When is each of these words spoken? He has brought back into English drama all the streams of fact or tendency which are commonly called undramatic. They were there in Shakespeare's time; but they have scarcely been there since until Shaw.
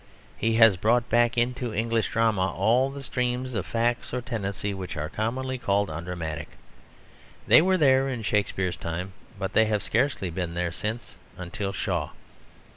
He 0.35 0.55
has 0.55 0.77
brought 0.77 1.07
back 1.09 1.37
into 1.37 1.75
English 1.75 2.09
drama 2.09 2.51
all 2.51 2.89
the 2.89 3.03
streams 3.03 3.53
of 3.53 3.67
fact 3.67 4.11
or 4.15 4.19
tendency 4.19 4.73
which 4.73 4.97
are 4.97 5.09
commonly 5.09 5.59
called 5.59 5.91
undramatic. 5.91 6.57
They 7.45 7.61
were 7.61 7.77
there 7.77 8.09
in 8.09 8.23
Shakespeare's 8.23 8.77
time; 8.77 9.13
but 9.37 9.53
they 9.53 9.65
have 9.65 9.83
scarcely 9.83 10.31
been 10.31 10.55
there 10.55 10.71
since 10.71 11.17
until 11.37 11.71
Shaw. 11.71 12.09